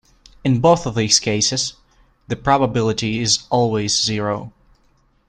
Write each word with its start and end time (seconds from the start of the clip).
In 0.43 0.61
both 0.61 0.87
of 0.87 0.95
these 0.95 1.19
cases 1.19 1.73
the 2.27 2.35
probability 2.35 3.19
is 3.19 3.45
always 3.51 4.01
zero. 4.03 4.51